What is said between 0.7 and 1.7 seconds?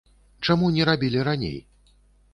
не рабілі раней?